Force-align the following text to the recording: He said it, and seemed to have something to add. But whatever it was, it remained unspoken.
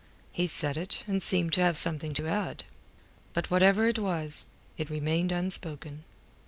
He 0.31 0.47
said 0.47 0.77
it, 0.77 1.03
and 1.05 1.21
seemed 1.21 1.53
to 1.53 1.61
have 1.61 1.77
something 1.77 2.11
to 2.13 2.27
add. 2.27 2.63
But 3.33 3.51
whatever 3.51 3.87
it 3.87 3.99
was, 3.99 4.47
it 4.75 4.89
remained 4.89 5.31
unspoken. 5.31 6.05